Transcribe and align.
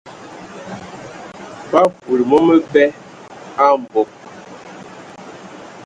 Ba 1.71 1.81
fufudi 1.93 2.23
mɔ 2.29 2.37
məbɛ 2.47 2.83
a 3.61 3.63
mbog. 3.81 4.09